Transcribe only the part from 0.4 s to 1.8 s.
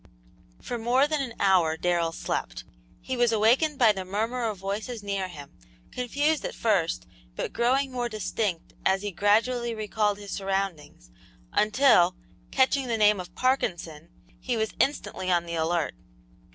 For more than an hour